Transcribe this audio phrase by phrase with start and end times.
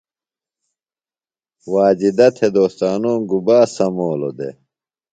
[1.71, 4.55] واجدہ تھےۡ دوستنوم گُبا سمولوۡ دےۡ؟